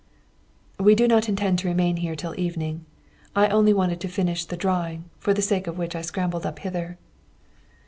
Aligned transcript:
"We 0.79 0.95
do 0.95 1.07
not 1.07 1.29
intend 1.29 1.59
to 1.59 1.67
remain 1.67 1.97
here 1.97 2.15
till 2.15 2.33
evening. 2.39 2.85
I 3.35 3.49
only 3.49 3.71
wanted 3.71 3.99
to 4.01 4.07
finish 4.07 4.45
the 4.45 4.57
drawing, 4.57 5.05
for 5.19 5.31
the 5.31 5.43
sake 5.43 5.67
of 5.67 5.77
which 5.77 5.95
I 5.95 6.01
scrambled 6.01 6.43
up 6.43 6.57
hither." 6.57 6.97